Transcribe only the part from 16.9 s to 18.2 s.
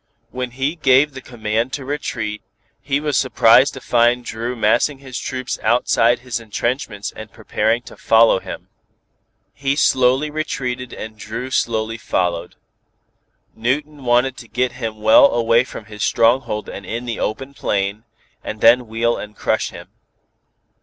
the open plain,